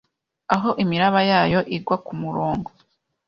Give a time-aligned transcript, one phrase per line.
[0.55, 2.69] Aho imiraba yayo igwa kumurongo